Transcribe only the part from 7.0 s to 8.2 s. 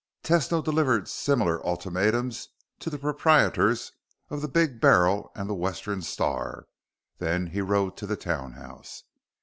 Then he rode to the